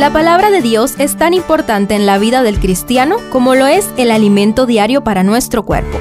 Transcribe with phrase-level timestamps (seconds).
[0.00, 3.86] La palabra de Dios es tan importante en la vida del cristiano como lo es
[3.98, 5.98] el alimento diario para nuestro cuerpo.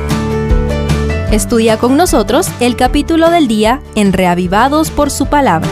[1.33, 5.67] Estudia con nosotros el capítulo del día en Reavivados por su palabra.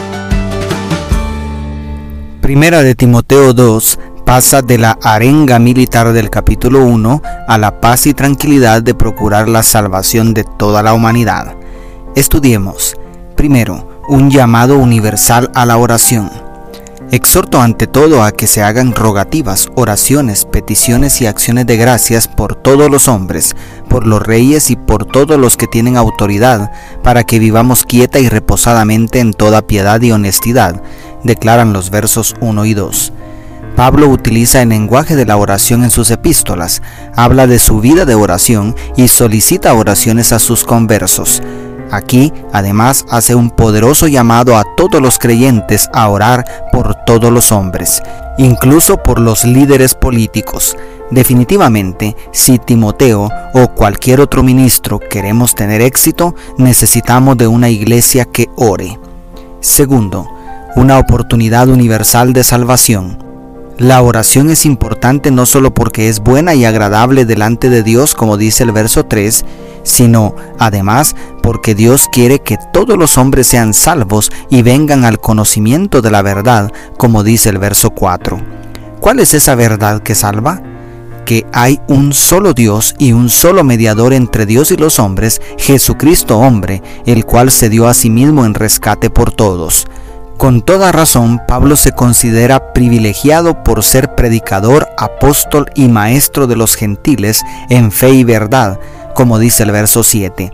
[2.41, 8.07] Primera de Timoteo 2 pasa de la arenga militar del capítulo 1 a la paz
[8.07, 11.55] y tranquilidad de procurar la salvación de toda la humanidad.
[12.13, 12.97] Estudiemos,
[13.37, 16.46] primero, un llamado universal a la oración.
[17.09, 22.55] Exhorto ante todo a que se hagan rogativas, oraciones, peticiones y acciones de gracias por
[22.55, 23.55] todos los hombres,
[23.87, 26.69] por los reyes y por todos los que tienen autoridad,
[27.03, 30.83] para que vivamos quieta y reposadamente en toda piedad y honestidad,
[31.23, 33.13] declaran los versos 1 y 2.
[33.77, 36.81] Pablo utiliza el lenguaje de la oración en sus epístolas,
[37.15, 41.41] habla de su vida de oración y solicita oraciones a sus conversos.
[41.91, 47.51] Aquí, además, hace un poderoso llamado a todos los creyentes a orar por todos los
[47.51, 48.01] hombres,
[48.37, 50.75] incluso por los líderes políticos.
[51.11, 58.49] Definitivamente, si Timoteo o cualquier otro ministro queremos tener éxito, necesitamos de una iglesia que
[58.57, 58.99] ore.
[59.61, 60.27] Segundo,
[60.75, 63.26] una oportunidad universal de salvación.
[63.77, 68.35] La oración es importante no solo porque es buena y agradable delante de Dios, como
[68.35, 69.45] dice el verso 3,
[69.83, 76.01] sino además porque Dios quiere que todos los hombres sean salvos y vengan al conocimiento
[76.01, 78.41] de la verdad, como dice el verso 4.
[78.99, 80.59] ¿Cuál es esa verdad que salva?
[81.23, 86.39] Que hay un solo Dios y un solo mediador entre Dios y los hombres, Jesucristo
[86.39, 89.85] hombre, el cual se dio a sí mismo en rescate por todos.
[90.37, 96.75] Con toda razón, Pablo se considera privilegiado por ser predicador, apóstol y maestro de los
[96.75, 98.79] gentiles en fe y verdad,
[99.15, 100.51] como dice el verso 7.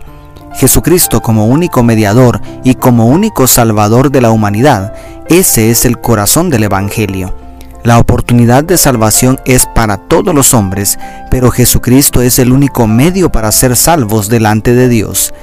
[0.54, 4.94] Jesucristo como único mediador y como único salvador de la humanidad,
[5.28, 7.34] ese es el corazón del Evangelio.
[7.82, 10.98] La oportunidad de salvación es para todos los hombres,
[11.30, 15.34] pero Jesucristo es el único medio para ser salvos delante de Dios.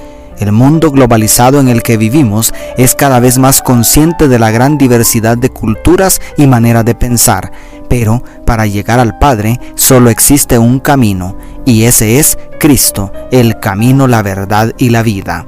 [0.42, 4.76] El mundo globalizado en el que vivimos es cada vez más consciente de la gran
[4.76, 7.52] diversidad de culturas y manera de pensar,
[7.88, 14.08] pero para llegar al Padre solo existe un camino, y ese es Cristo, el camino,
[14.08, 15.46] la verdad y la vida.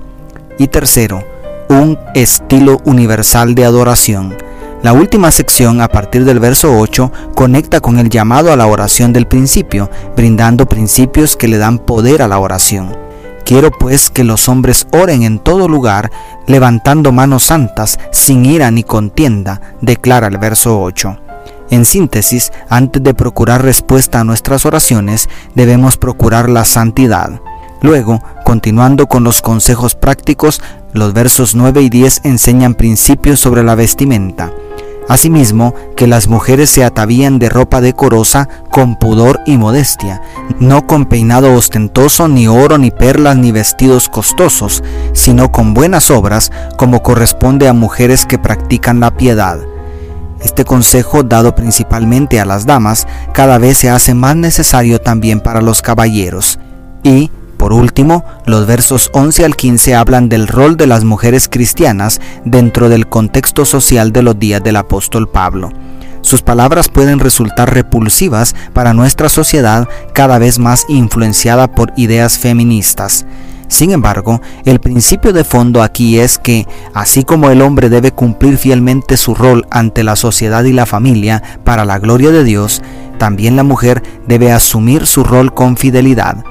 [0.60, 1.24] Y tercero,
[1.68, 4.36] un estilo universal de adoración.
[4.84, 9.12] La última sección, a partir del verso 8, conecta con el llamado a la oración
[9.12, 13.02] del principio, brindando principios que le dan poder a la oración.
[13.44, 16.10] Quiero pues que los hombres oren en todo lugar,
[16.46, 21.18] levantando manos santas, sin ira ni contienda, declara el verso 8.
[21.70, 27.40] En síntesis, antes de procurar respuesta a nuestras oraciones, debemos procurar la santidad.
[27.82, 30.62] Luego, continuando con los consejos prácticos,
[30.94, 34.52] los versos 9 y 10 enseñan principios sobre la vestimenta.
[35.08, 40.22] Asimismo, que las mujeres se atavían de ropa decorosa con pudor y modestia,
[40.60, 44.82] no con peinado ostentoso, ni oro, ni perlas, ni vestidos costosos,
[45.12, 49.58] sino con buenas obras, como corresponde a mujeres que practican la piedad.
[50.42, 55.60] Este consejo, dado principalmente a las damas, cada vez se hace más necesario también para
[55.60, 56.58] los caballeros.
[57.02, 62.20] Y, por último, los versos 11 al 15 hablan del rol de las mujeres cristianas
[62.44, 65.70] dentro del contexto social de los días del apóstol Pablo.
[66.20, 73.26] Sus palabras pueden resultar repulsivas para nuestra sociedad cada vez más influenciada por ideas feministas.
[73.68, 78.56] Sin embargo, el principio de fondo aquí es que, así como el hombre debe cumplir
[78.56, 82.82] fielmente su rol ante la sociedad y la familia para la gloria de Dios,
[83.18, 86.44] también la mujer debe asumir su rol con fidelidad.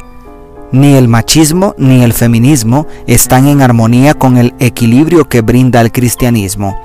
[0.74, 5.92] Ni el machismo ni el feminismo están en armonía con el equilibrio que brinda el
[5.92, 6.76] cristianismo,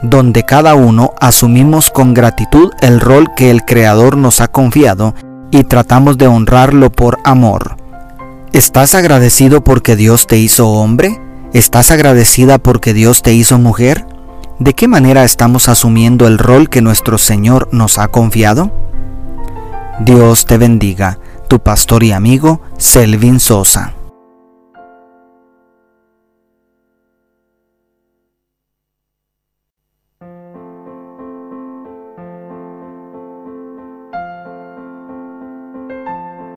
[0.00, 5.16] donde cada uno asumimos con gratitud el rol que el Creador nos ha confiado
[5.50, 7.74] y tratamos de honrarlo por amor.
[8.52, 11.20] ¿Estás agradecido porque Dios te hizo hombre?
[11.52, 14.06] ¿Estás agradecida porque Dios te hizo mujer?
[14.60, 18.70] ¿De qué manera estamos asumiendo el rol que nuestro Señor nos ha confiado?
[19.98, 21.18] Dios te bendiga
[21.52, 24.01] tu pastor y amigo Selvin Sosa.